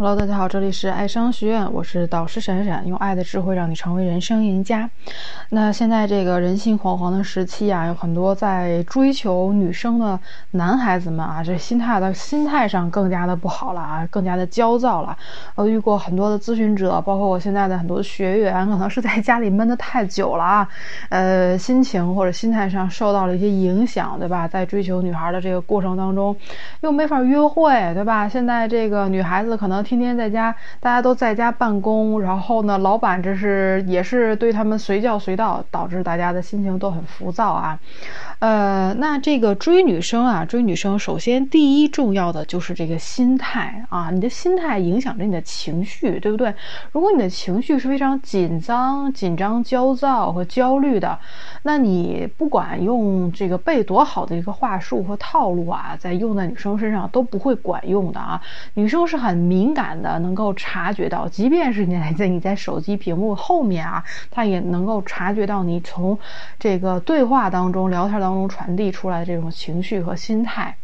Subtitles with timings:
[0.00, 4.88] Hello，大家好，这里是爱商学院，我是导师闪闪，用爱的智慧让你成为人生赢家。
[5.50, 10.18] 那现在这个人心惶惶的时期啊，有很多在追求女生的
[10.52, 15.14] 男孩子们啊，这心态的心态上更加的不好了啊，更加的焦躁了。
[15.54, 20.68] 我遇过很多的咨询者，包括我现在的很多学员，可能是在家里闷得太久了啊，
[21.10, 24.48] 呃，心情或者心态上受到了一些影响，对吧？
[24.48, 26.34] 在追求女孩的这个过程当中，
[26.80, 28.26] 又没法约会，对吧？
[28.26, 29.84] 现在这个女孩子可能。
[29.98, 37.76] 天天在家，大家都在家办公，然后呢，老板这是也是对他们随叫随到，导致大家的心情都很浮躁啊。
[38.38, 46.54] 呃，那这个追女生啊，追女生，首先第一重要的就是这个心态啊，你的心态影响着你的情绪，对不对？
[46.92, 51.18] 如果你的情绪是非常紧张、紧张、焦躁和焦虑的，
[51.64, 58.40] 那你不管用这个背多好的一个话术和套路啊，在用在女生身上都不会管用的啊。
[58.74, 66.18] 女生是很敏感感的，能够察觉到，即便是你在你在手机屏幕后面啊，他也能够察觉到你从
[66.58, 68.20] 这个对话当中、聊天。
[68.20, 70.76] 当中传递出来的这种情绪和心态，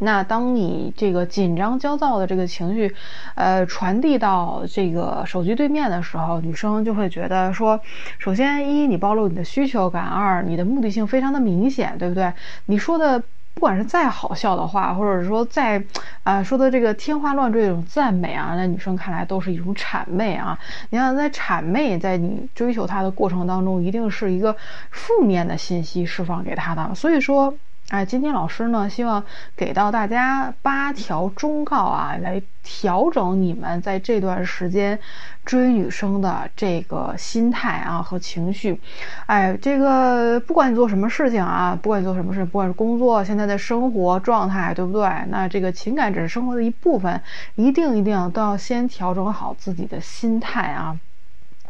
[0.00, 2.94] 那当你这个紧张焦躁的这个情绪，
[3.34, 7.80] 呃，传递到这个手机对面的时候，女生就会觉得说，
[8.18, 12.30] 首先一你暴露你的需求感，二你的目的性非常的明显，对不对？
[12.66, 13.22] 你说的
[13.54, 15.82] 不管是再好笑的话，或者说再
[16.24, 20.58] 啊说的这个天花乱坠这种赞美啊，在女生看来都是一种谄媚啊。
[20.90, 24.56] 你看，在谄媚，在你追求她的过程当中，一定是一个
[24.90, 26.94] 负面的信息释放给她的。
[26.94, 27.54] 所以说。
[27.92, 29.22] 哎，今天老师呢，希望
[29.54, 34.98] 给到大家八条忠告啊，来调整你们在这段时间
[35.44, 38.80] 追女生的这个心态啊和情绪。
[39.26, 45.06] 哎，这个不管你做什么事情啊，不管你做什么事，不管是工作，现在的生活状态，对不对？
[45.28, 47.20] 那这个情感只是生活的一部分，
[47.56, 50.98] 一定一定都要先调整好自己的心态啊。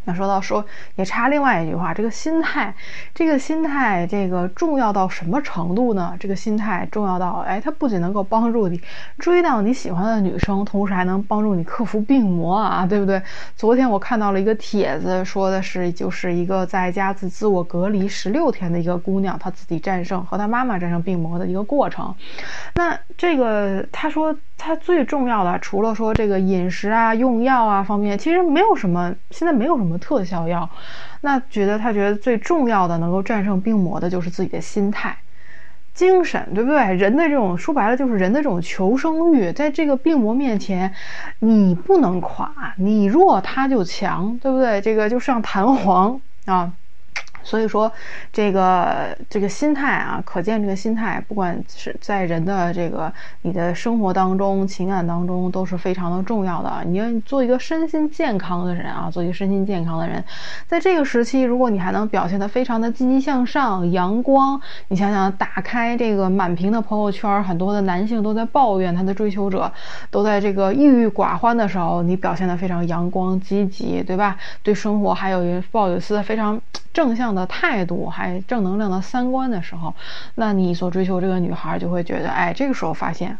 [0.05, 0.65] 那说到说
[0.97, 2.75] 也插另外一句话，这个心态，
[3.15, 6.17] 这个心态，这个重要到什么程度呢？
[6.19, 8.81] 这个心态重要到，哎，它不仅能够帮助你
[9.19, 13.23] 追到你喜欢的女生，同时还能帮助你克服病魔啊，对不对？
[13.57, 22.15] 昨天我看到了一个帖子，说的是就是一个在家自自我隔离十六天的一个姑娘，她自己战胜和她妈妈战胜病魔的一个过程。
[22.75, 24.37] 那这个她说。
[24.65, 30.69] 她最重要的，除了说这个饮食啊、用药啊方面，其实没有什么，现在没有什么特效药。
[31.21, 35.17] 那觉得他觉得最重要的，能够战胜病魔的，就是自己的心态、
[35.95, 36.95] 精神，对不对？
[36.95, 40.93] 人的这种说白了，就是人的这种求生欲，在这个病魔面前，
[41.39, 44.81] 你不能垮，你弱他就强，对不对？
[44.81, 46.73] 这个就像弹簧啊。
[47.45, 47.91] 所以说，
[48.33, 56.83] 这个这个心态啊，可见这个心态，不管是在人的这个你的生活当中、情感当中，都是非常的重要的。
[56.87, 60.23] 你要做一个身心健康的人啊，做一个身心健康的人，
[60.67, 69.71] 在这个时期，如果你还能表现得非常的积极向上、阳光，你想想，打开这个满屏的朋友圈，很多的男性都在抱怨他的追求者
[70.11, 74.37] 都在这个郁郁寡欢的时候，你表现得非常阳光积极，对吧？
[74.63, 76.61] 对生活还有抱有一丝非常。
[76.93, 79.95] 正向的态度，还正能量的三观的时候，
[80.35, 83.39] 那你所追求这个女孩就会觉得，哎，这个时候发现。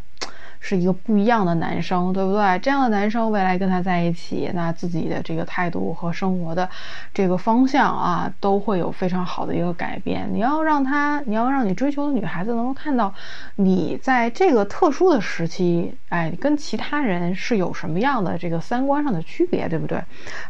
[0.65, 2.57] 是一个不一样的男生，对不对？
[2.61, 6.69] 这样的男生未来跟他在一起，那自己的这个态度和生活的
[7.13, 10.29] 这个方向啊，都会有非常好的一个改变。
[10.33, 13.13] 你要让他，你要让你追求的女孩子能够看到
[13.57, 20.01] 你在这个特殊的时期，哎，跟其他人是有什么样的这个三观上的区别，对不对？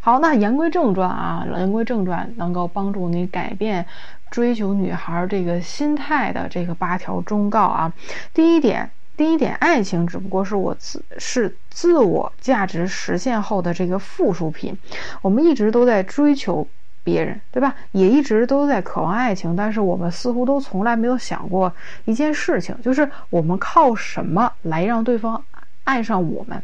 [0.02, 3.86] 好，那言归正传啊，言归正传，能够帮助你改变
[4.30, 7.90] 追求女孩这个心态的这个八条忠告啊，
[8.34, 8.90] 第一点。
[9.22, 14.76] 第一点，爱情只不过是我自是自我价值实现后的这个附属品。
[15.20, 16.66] 我们一直都在追求
[17.04, 17.72] 别人，对吧？
[17.92, 21.72] 也一直都在渴望爱情，但是我们似乎都从来没有想过
[22.04, 25.40] 一件事情，就是我们靠什么来让对方
[25.84, 26.60] 爱上我们？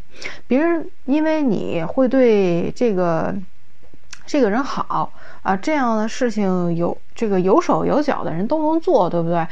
[0.48, 3.32] 别人因为你会对这个
[4.26, 5.12] 这个人好
[5.42, 9.46] 啊，这样的事情有这个有手有脚的人都能做，对不对？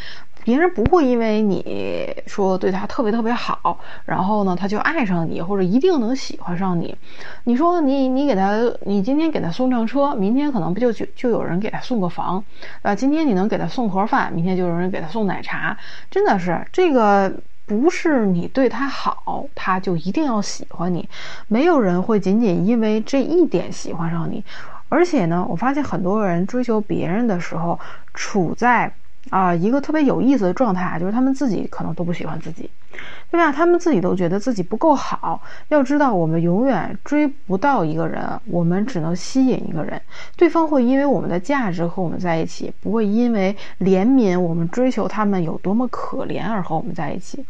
[0.46, 6.96] 别人不会因为你说对他特别特别好，然后呢他就爱上你，或者一定能喜欢上你。
[7.42, 8.52] 你说你你给他，
[8.82, 12.44] 你今天给他送辆车，明天可能不就就就有人给他送个房
[12.82, 12.94] 啊？
[12.94, 15.76] 今天你能给他送盒饭，明天就有人给他送奶茶。
[16.08, 17.32] 真的是这个
[17.66, 21.08] 不是你对他好，他就一定要喜欢你。
[21.48, 24.44] 没有人会仅仅因为这一点喜欢上你。
[24.88, 27.76] 而且呢，我发现很多人追求别人的时候，
[28.14, 28.94] 处在。
[29.30, 32.70] 啊，一个特别有意思的状态，就是他们自己可能都不喜欢自己，
[33.30, 33.50] 对吧？
[33.50, 35.42] 他们自己都觉得自己不够好。
[35.68, 40.00] 要知道，我们永远追不到一个人，我们只能吸引一个人。
[40.36, 47.44] 对方会因为我们的价值和我们在一起，不会因为怜悯我们追求他们有多么可怜而和我们在一起。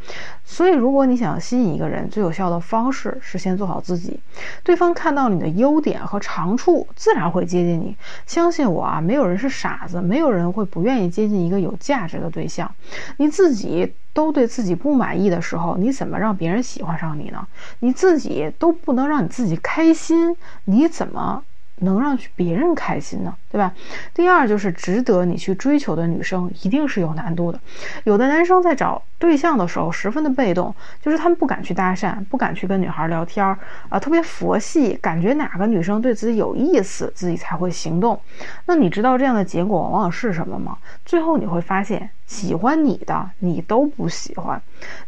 [0.44, 4.18] 所以，如果你想吸引一个人，最有效的方式是先做好自己。
[4.62, 7.94] 对方看到你的优点和长处，自然会接近你。
[8.26, 11.76] 相信我啊，没有人是傻子，没有人会不愿意接近一个有。
[11.78, 12.74] 价值的对象，
[13.18, 17.46] 你自己都对自己不满意的时候，你怎么让别人喜欢上你呢？
[17.80, 21.44] 你自己都不能让你自己开心，你怎么？
[21.80, 23.72] 能让别人开心呢，对吧？
[24.14, 27.60] 第二就是值得你去追求的女生一定是有难度的。
[28.04, 33.58] 有的男生在找对象的时候十分的被动，就是他们不敢去搭讪，不敢去跟女孩聊天儿
[33.88, 38.18] 啊，特别佛系，感觉哪个女生对自己有意思，自己才会行动。
[38.64, 40.78] 那你知道这样的结果往往是什么吗？
[41.04, 44.60] 最后你会发现，喜欢你的你都不喜欢。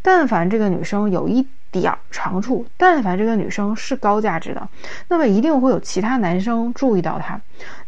[0.02, 1.46] 但凡这个女生有一。
[1.70, 4.68] 点长处，但凡这个女生是高价值的，
[5.08, 7.38] 那么一定会有其他男生注意到她，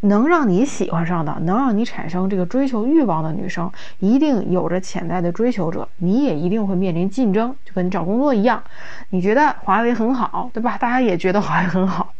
[0.00, 8.62] 能让你喜欢上的，能让你产生这个追求欲望的女生，一定有着潜在的追求者，你也一定会面临竞争，就跟你找工作一样，
[9.08, 10.76] 你觉得华为很好，对吧？
[10.76, 12.12] 大家也觉得华为很好，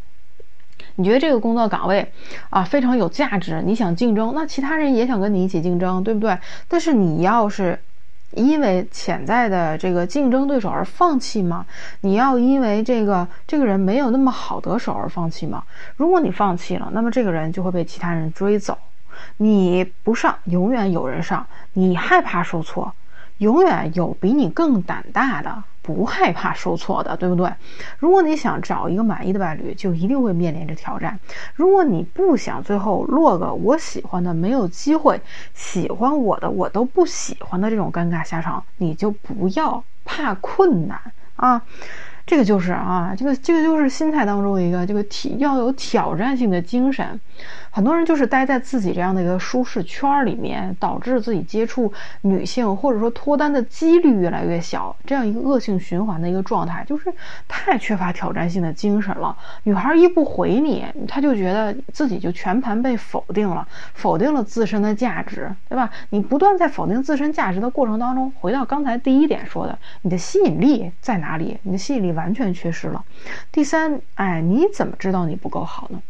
[0.95, 2.11] 你觉得这个工作岗位
[2.49, 6.39] 啊非常有价值，你想竞争，那其他人也想跟你一起竞争，对不对？
[6.69, 7.79] 但是你要是。
[8.33, 11.67] 因为潜在的这个竞争对手而放弃吗？
[12.03, 15.65] 你要因为这个这个人没有那么好得手而放弃吗？
[15.97, 18.79] 如果你放弃了，那么这个人就会被其他人追走。
[19.37, 21.47] 你不上，永远有人上。
[21.73, 22.93] 你害怕受挫。
[23.39, 25.63] 永远有比你更胆大的，
[25.95, 27.53] 不害怕受挫的，对不对？
[27.99, 31.19] 如果你想找一个满意的伴侣，就一定会面临着挑战。
[31.55, 35.21] 如果你不想最后落个我喜欢的没有机会，
[35.55, 41.01] 喜欢我的我都不喜欢的这种尴尬下场，你就不要怕困难
[41.37, 41.63] 啊。
[42.27, 47.21] 这个就是啊，这个这个就是心态当中一个这个体要有挑战性的精神。
[47.73, 51.91] 很多人就是待在自己这样的一个舒适圈里面，导致自己接触
[52.23, 57.13] 女性或者说脱单的几率越来越小，这样一个恶性循环的一个状态，就是
[57.47, 59.37] 太缺乏挑战性的精神了。
[59.63, 65.89] 女孩一不回你，她就觉得自己就全盘被否定了，否定了自身的价值，对吧？
[66.11, 71.57] 你不断在否定自身价值的过程当中，回到刚才第一点说的，你的吸引力在哪里？
[71.63, 73.05] 你的吸引力完全缺失了。
[73.53, 76.01] 第三，哎，你怎么知道你不够好呢？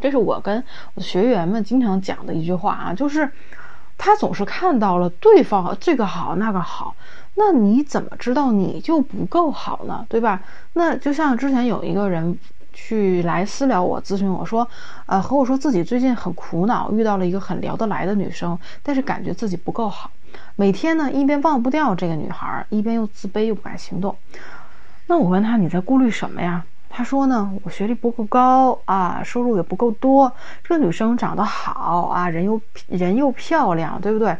[0.00, 0.64] 这是我跟
[0.94, 3.30] 我的学员们经常讲的一句话啊，就是
[3.96, 6.96] 他总是看到了对方这个好那个好，
[7.34, 10.04] 那你怎么知道你就不够好呢？
[10.08, 10.42] 对吧？
[10.72, 12.36] 那就像之前有一个人
[12.72, 14.66] 去来私聊我咨询我说，
[15.06, 20.10] 呃，和我说自己最近很苦恼，遇到了一个很聊得来的女生，但是感觉自己不够好，
[20.56, 24.16] 每天呢一边忘不掉这个女孩，一边又自卑又不敢行动。
[25.12, 26.64] 那我问他你在顾虑什么呀？
[26.88, 30.32] 他说呢，我学历不够高啊，收入也不够多。
[30.64, 34.34] 这个女生长得好啊，人又人又漂亮，对不对？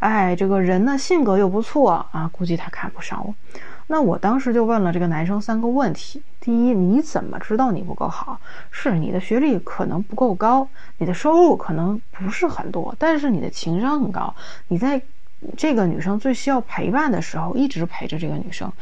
[0.00, 3.32] 哎，这个人呢性格又不错啊，估计他看不上我。
[3.86, 8.40] 那我当时就问了这个男生三个问题：第一，你怎么知道你不够好？
[8.72, 10.68] 是你的学历可能不够高，
[10.98, 14.34] 你的收入可能不是很多，但是你的情商很高，
[14.66, 15.00] 你在。
[15.56, 18.72] 这个女生最需要陪伴的时候，一直陪着这个女生，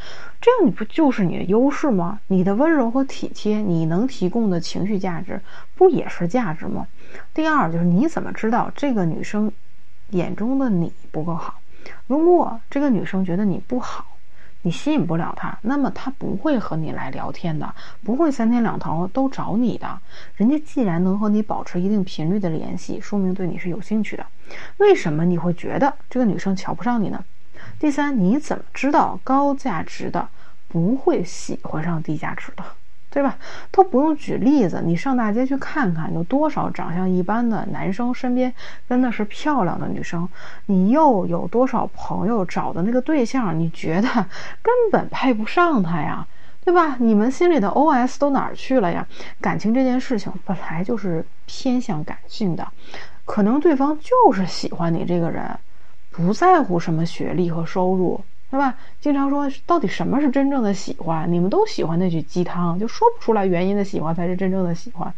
[0.41, 2.19] 这样你不就是你的优势吗？
[2.27, 5.41] 你的温柔和体贴，你能提供的情绪价值，
[5.75, 6.87] 不也是价值吗？
[7.33, 9.51] 第二就是你怎么知道这个女生
[10.09, 11.59] 眼中的你不够好？
[12.07, 14.05] 如果这个女生觉得你不好。
[14.65, 17.71] 你吸引不了他，那么他不会和你来聊天的，
[18.03, 19.99] 不会三天两头都找你的。
[20.37, 24.25] 人家既然能和你保持一定频率的联系，说明对你是有兴趣的。
[24.77, 27.23] 为什么你会觉得这个女生瞧不上你呢？
[27.77, 30.27] 第三，你怎么知道高价值的
[30.67, 32.63] 不会喜欢上低价值的？
[33.15, 33.37] 对吧？
[33.71, 38.53] 都不用举例子，你上大街去看看，有多少长相一般的男生身边
[38.89, 40.27] 真的是漂亮的女生？
[40.65, 44.09] 你又有多少朋友找的那个对象，你觉得
[44.61, 46.27] 根本配不上他呀？
[46.65, 46.97] 对吧？
[46.99, 49.07] 你们心里的 OS 都哪儿去了呀？
[49.39, 52.67] 感情这件事情本来就是偏向感性的，
[53.23, 55.57] 可能对方就是喜欢你这个人，
[56.11, 58.19] 不在乎什么学历和收入。
[58.55, 58.73] 对吧？
[59.01, 61.29] 经常说到底什么是真正的喜欢？
[61.29, 65.13] 你们都喜欢那句鸡汤，就说不出来原因的喜欢才是真正的喜欢，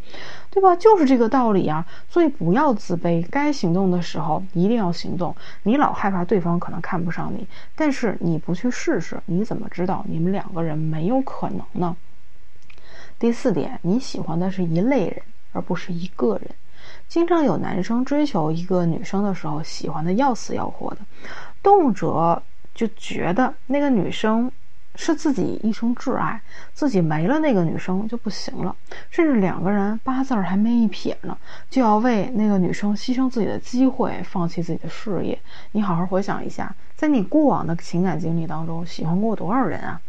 [0.50, 0.76] 对吧？
[0.76, 1.86] 就是这个道理啊。
[2.10, 5.36] 所以不要自卑，该行动的时候一定要行动。
[5.62, 11.96] 你老害怕对方可能看不上你，但是你不去试试，你怎么知道你们两个人没有可能呢？
[13.20, 16.50] 第四点，你喜欢的是一类人，而不是一个人。
[17.08, 20.98] 经常有男生追求一个女生的时候，喜欢的要死要活的，
[21.62, 22.42] 动辄
[22.78, 24.50] 就觉得那个女生。
[25.00, 26.42] 是自己一生挚爱，
[26.74, 28.76] 自己没了那个女生就不行了，
[29.12, 31.38] 甚至两个人八字儿还没一撇呢，
[31.70, 35.38] 就要为那个女生牺牲自己的机会，放弃自己的事业。
[35.74, 40.02] 你好好回想一下，在你过往的情感经历当中，喜欢过多少人啊？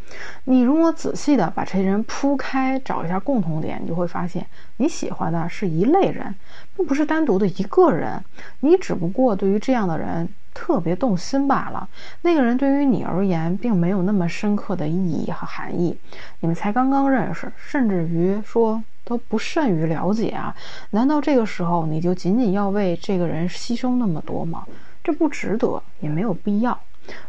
[0.44, 4.44] 你如果仔细的把这些人铺开，找一下共同点，你就会发现，
[4.78, 6.34] 你喜欢的是一类人，
[6.74, 8.24] 并不是单独的一个人。
[8.60, 10.28] 你只不过对于这样的人。
[10.54, 11.88] 特别动心罢了，
[12.22, 15.96] 那个人对于你而言并没有那么深刻的意义和含义。
[16.40, 20.52] 你们才刚刚认识，甚至于说都不甚于了解啊？
[20.90, 24.64] 难道这个时候你就仅仅要为这个人牺牲那么多吗？
[25.08, 26.78] 这不值得，也没有必要。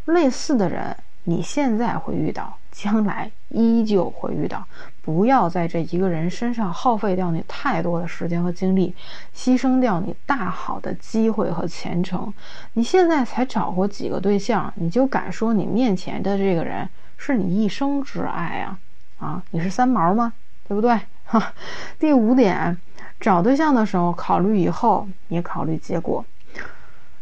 [0.03, 0.93] 类似的人。
[1.23, 4.65] 你现在会遇到，将来依旧会遇到。
[5.01, 8.93] 不要在这一个人身上耗费掉你太多的时间和精力，
[9.33, 12.33] 牺牲掉你大好的机会和前程。
[12.73, 18.79] 你现在才找过几个对象，你就敢说你面前的这个人是你一生挚爱啊？
[19.19, 20.33] 啊，你是三毛吗？
[20.67, 20.99] 对不对？
[21.23, 21.53] 哈。
[21.97, 22.75] 第五点，
[23.21, 26.25] 找对象的时候考虑以后，也考虑结果。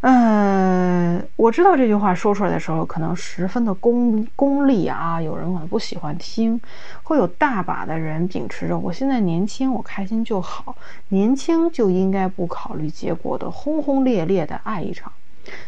[0.02, 6.62] 嗯，我知道这句话说出来的时候可能十分的功功利啊，有人可能不喜欢听，
[7.02, 10.76] 会有大把的人秉持着我现在年轻，我开心就好，
[11.10, 15.12] 年轻就应该不考虑结果的轰轰烈烈的爱一场。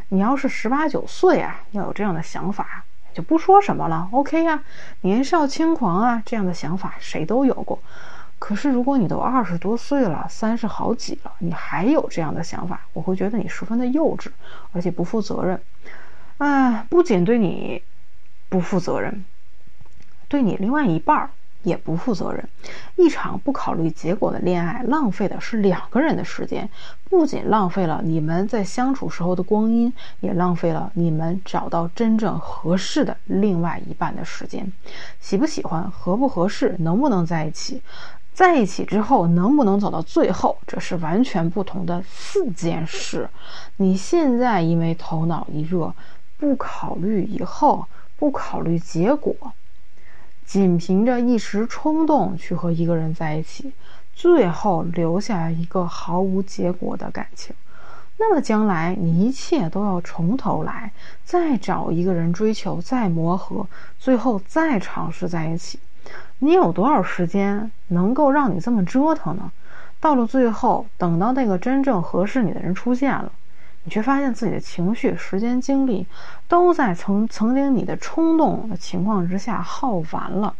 [0.09, 2.83] 你要是十八九岁啊，要有这样的想法，
[3.13, 4.61] 就不说什么了，OK 呀，
[5.01, 7.79] 年少轻狂啊，这样的想法谁都有过。
[8.39, 14.29] 可是，如果你都二十多岁了，三十好几了，你还有这样的想法，我会觉得你十分的幼稚，
[14.71, 15.61] 而且不负责任。
[16.37, 17.83] 啊，不仅对你
[18.47, 19.25] 不负责任，
[20.29, 21.29] 对你另外一半儿
[21.63, 22.47] 也不负责任。
[22.95, 26.69] 一场不考虑结果的恋爱，浪费的是两个人的时间，
[27.09, 34.71] 不仅浪费了你们在相处时候的光阴，也浪费了你们找到真正合适的另外一半的时间。
[35.19, 37.81] 喜不喜欢，合不合适，能不能在一起？
[38.39, 43.29] 在一起之后能不能走到最后，这是完全不同的四件事。
[43.75, 45.93] 你现在因为头脑一热，
[46.37, 49.35] 不考虑以后，不考虑结果，
[50.45, 53.73] 仅凭着一时冲动去和一个人在一起，
[54.13, 57.53] 最后留下一个毫无结果的感情，
[58.15, 60.93] 那么将来你一切都要从头来，
[61.25, 63.67] 再找一个人追求，再磨合，
[63.99, 65.77] 最后再尝试在一起。
[66.39, 69.51] 你有多少时间能够让你这么折腾呢？
[69.99, 73.29] 到了最后，等到那个真正合适你的人出现了，
[73.83, 76.07] 你却发现自己的情绪、时间、精力
[76.47, 80.55] 都在曾曾经你的冲动的情况之下耗完了。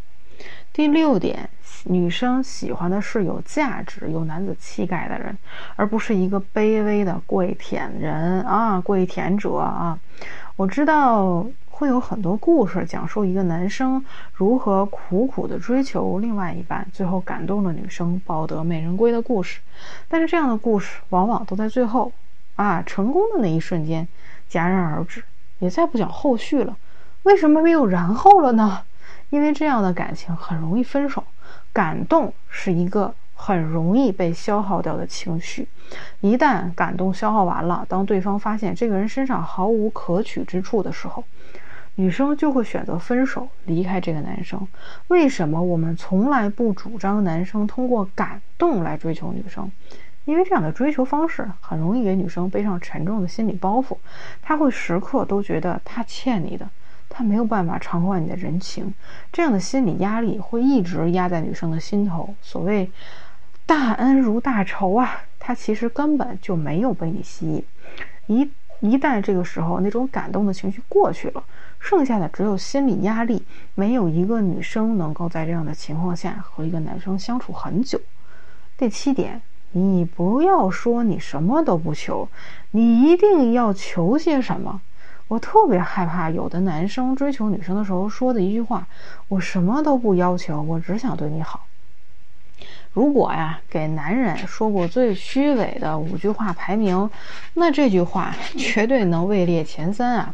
[0.74, 1.50] 第六点，
[1.86, 5.38] 女生喜欢的是有价值、有男子气概的人，
[5.78, 9.98] 而不是一个卑微的跪舔人啊，跪舔者啊。
[10.58, 11.46] 我知道。
[11.80, 19.62] 会有很多故事讲述一个男生如何苦苦的追求另外一半，最后感动了女生，抱得美人归的故事。
[20.10, 22.12] 但是这样的故事往往都在最后，
[22.58, 24.06] 啊，成功的那一瞬间
[24.52, 25.24] 戛然而止，
[25.60, 26.76] 也再不讲后续了。
[27.24, 28.82] 为什么没有然后了呢？
[29.30, 31.24] 因为这样的感情很容易分手。
[31.72, 35.66] 感动是一个很容易被消耗掉的情绪，
[36.20, 41.24] 一旦感动消耗完了，当对方发现这个人身上毫无可取之处的时候，
[42.00, 44.66] 女生就会选择分手，离开这个男生。
[45.10, 49.70] 为什么我们从来不主张男生通过感动来追求女生？
[50.24, 53.98] 因为这样的追求方式很容易给女生背上沉重的心理包袱，
[54.42, 56.70] 她会时刻都觉得她欠你的，
[57.10, 58.94] 她没有办法偿还你的人情。
[59.34, 62.34] 这样的心理压力会一直压在女生的心头。
[62.42, 62.90] 所谓
[63.66, 67.66] 大恩如大仇啊，她其实根本就没有被你吸引。
[68.28, 71.44] 一一旦这个时候那种感动的情绪过去了。
[71.80, 73.42] 剩下的只有心理压力，
[73.74, 77.98] 没有一个女生能够在这样的情况下和一个男生相处很久。
[78.78, 82.28] 第七点，你不要说你什么都不求，
[82.72, 84.82] 你一定要求些什么。
[85.30, 88.86] 我特别害怕有的男生追求女生的时候说的一句话
[89.30, 91.66] ：“我什么都不要求，我只想对你好。”
[92.94, 97.10] 如果呀，给男人说过最虚伪的五句话排名，
[97.54, 100.34] 那这句话绝对能位列前三啊！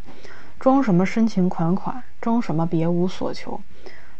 [0.58, 3.62] 装什么深情款款，装什么别无所求，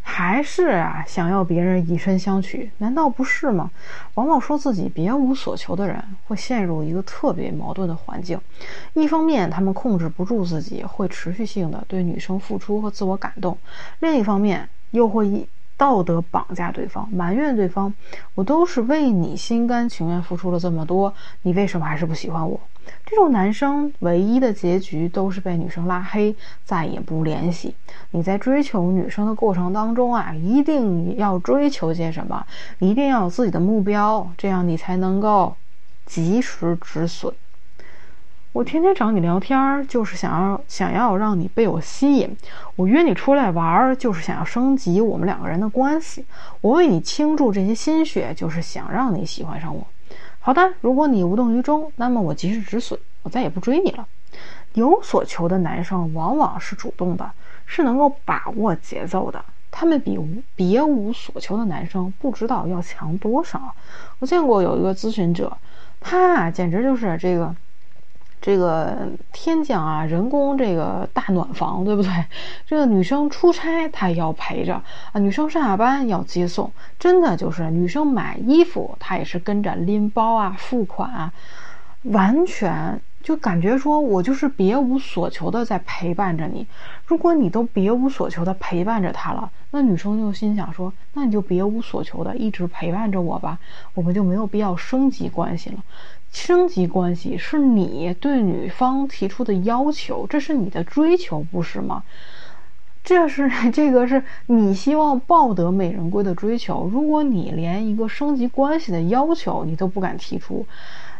[0.02, 2.70] 还是啊想要别人以身相许？
[2.80, 3.72] 难道不是吗？
[4.16, 8.40] 往往说自己别无所求的人，会陷入一个特别矛盾的环境。
[8.94, 13.56] 一方面，他们控制不住自己，会持续性的对女生付出和自我感动；
[14.02, 17.94] 另一方面，又会道德绑架对方，埋怨对方，
[18.34, 22.60] 我都是为你心甘情愿付出了这么多，你为什么还是不喜欢我？
[23.04, 27.74] 这种男生唯一的结局都是被女生拉黑，再也不联系。
[28.12, 32.46] 你在追求女生的过程当中啊，一定要追求些什么？
[32.78, 35.56] 一定要有自己的目标，这样你才能够
[36.06, 37.34] 及时止损。
[38.56, 42.30] 我天天找你聊天，就是想要想要让你被我吸引；
[42.78, 46.24] 我约你出来玩，就是想要升级我们两个人的关系；
[46.62, 49.86] 我为你倾注这些心血，就是想让你喜欢上我。
[50.40, 54.08] 好的，如果你无动于衷，那么我及时止损，我再也不追你了。
[54.76, 57.30] 有所求的男生往往是主动的，
[57.66, 59.44] 是能够把握节奏的。
[59.70, 63.76] 他们比无别无所求的男生不知道要强多少。
[64.20, 65.58] 我见过有一个咨询者，
[66.00, 67.54] 他简直就是这个。
[68.46, 68.96] 这个
[69.34, 72.12] 天降啊，人工这个大暖房，对不对？
[72.68, 74.76] 这个女生出差，他也要陪着
[75.14, 81.34] 啊；女生上下班要接送，真的就是女生买衣服，他也是跟着拎包啊、付款啊，
[82.04, 86.68] 完全就感觉说我就是别无所求的在陪伴着你。
[87.08, 93.58] 如果你都别无所求的陪伴着他了，那女生就心想说，那你就别无所求的一直陪伴着我吧，
[93.96, 95.78] 我们就没有必要升级关系了。
[96.36, 102.04] 升级关系是你对女方提出的要求，这是你的追求，不是吗？
[103.04, 106.88] 这 是这个是你希望抱得美人归的追求。
[106.92, 110.68] 如果你连一个升级关系的要求你都不敢提出，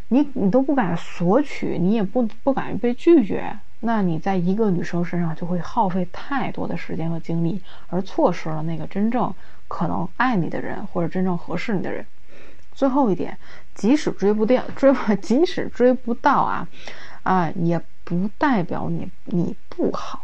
[0.10, 9.34] 你你都不敢索取，你也不不敢被拒绝，那你在一个女生身上就会耗费太多的时间和精力，而错失了那个真正
[9.68, 12.06] 可能爱你的人或者真正合适你的人。
[12.76, 13.38] 最后一点，
[13.74, 16.68] 即使追不掉，追不， 即使追不到啊，
[17.24, 20.20] 啊，也不代表你你不好。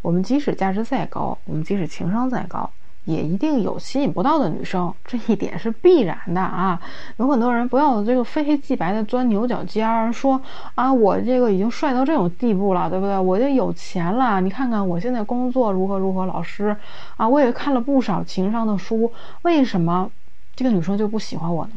[0.00, 2.70] 我们即使价值再高，我们即使情商再高，
[3.06, 6.80] 也一定有吸引不到的女生，这一点是必然的啊。
[7.16, 10.40] 有很多人不要这个非黑即白的钻牛角尖儿，说
[10.74, 13.18] 啊，我这个已经帅到这种地步了，对不对？
[13.18, 16.76] 我就有钱了，你看看我现在工作如何如何，老师
[17.16, 19.12] 啊，我也看了不少情商的书，
[19.42, 20.10] 为什么？
[20.54, 21.72] 这个女生就不喜欢我呢？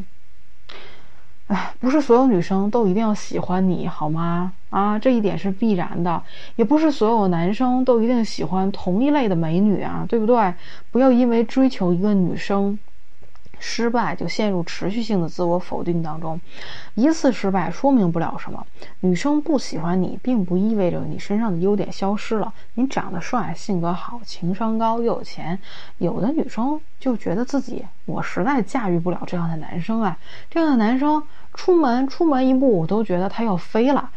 [1.47, 4.51] 哎，不是所有女生都一定要喜欢你，好吗？
[4.69, 6.21] 啊，这一点是必然的。
[6.57, 10.53] 也不是所有男生都一定喜欢同一类的美女啊，对不对？
[10.91, 12.77] 不要因为追求一个女生。
[13.59, 16.39] 失败就陷入持续性的自我否定当中，
[16.95, 18.65] 一次失败说明不了什么。
[18.99, 22.53] 女生不喜欢你，并不意味着你身上的优点消失了。
[22.75, 25.59] 你长得帅，性格好，情商高，又有钱，
[25.97, 30.17] 有的女生就觉得自己我实在驾驭不了这样的男生啊！
[30.49, 34.09] 这样的男生出门出门一步，我都觉得他要飞了，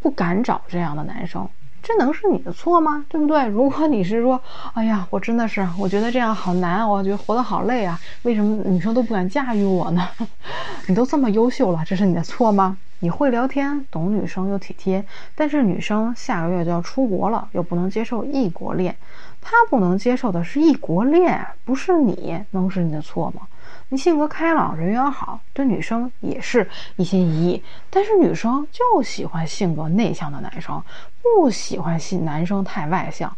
[0.00, 1.48] 不敢找这样的男生。
[1.86, 3.06] 这能是你的错吗？
[3.08, 3.46] 对不对？
[3.46, 4.40] 如果你是说，
[4.74, 10.08] 哎呀，我真的是，我觉得这样好难，我觉得活得好累啊，为什么女生都不敢驾驭我呢？
[10.88, 12.76] 你都这么优秀了，这是你的错吗？
[13.00, 15.04] 你会聊天，懂女生又体贴，
[15.34, 18.96] 但是女生下个月就要出国了，又不能接受异国恋，
[19.40, 23.42] 她不能接受的是异国恋，不是你，能是你的错吗？
[23.88, 27.62] 你性格开朗，人缘好，对女生也是一心一意。
[27.90, 30.82] 但是女生就喜欢性格内向的男生，
[31.22, 33.36] 不喜欢性男生太外向。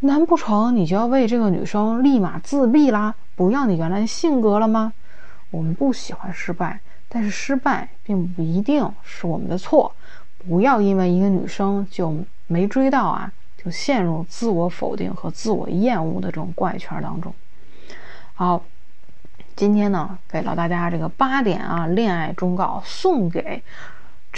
[0.00, 4.92] 难不成你就要为这个女生立马自闭啦，不要你原来性格了吗？
[5.50, 9.94] 我们不喜欢失败，但是失败并不一定是我们的错。
[10.46, 12.16] 不要因为一个女生就
[12.46, 17.34] 没追到啊，就陷入自我否定和自我厌恶的这种怪圈当中。
[18.34, 18.62] 好。
[19.56, 23.60] 今天呢，给了大家这个八点啊恋爱忠告，送给。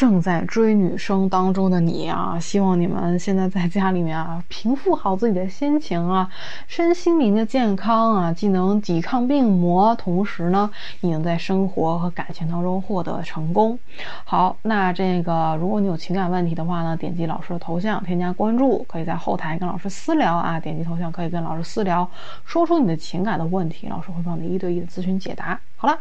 [0.01, 6.27] 正在追女生当中的你啊，希望你们现在在家里面啊，平复好自己的心情啊，
[6.67, 10.71] 身心灵的健康啊，既能抵抗病魔，同时呢，
[11.03, 13.79] 也能在生活和感情当中获得成功。
[14.25, 22.11] 好，那这个如果你有情感问题的话呢，点击老师的头像添加关注，可以在后台跟老师私聊啊，点击头像可以跟老师私聊，
[22.47, 25.61] 说出你的情感的问题，老师会帮你一对一的咨询解答。
[25.77, 25.99] 好了，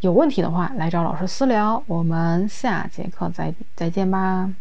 [0.00, 4.54] 有问题的话来找老师私聊，我们下节课再再再见吧。